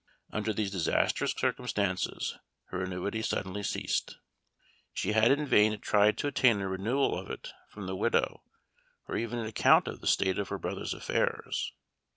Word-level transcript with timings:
Under 0.31 0.51
these 0.51 0.71
disastrous 0.71 1.31
circumstances, 1.37 2.35
her 2.69 2.81
annuity 2.81 3.21
suddenly 3.21 3.61
ceased; 3.61 4.17
she 4.91 5.11
had 5.11 5.29
in 5.29 5.45
vain 5.45 5.79
tried 5.79 6.17
to 6.17 6.27
obtain 6.27 6.59
a 6.59 6.67
renewal 6.67 7.15
of 7.15 7.29
it 7.29 7.49
from 7.69 7.85
the 7.85 7.95
widow, 7.95 8.41
or 9.07 9.15
even 9.15 9.37
an 9.37 9.45
account 9.45 9.87
of 9.87 10.01
the 10.01 10.07
state 10.07 10.39
of 10.39 10.47
her 10.49 10.57
brother's 10.57 10.95
affairs. 10.95 11.73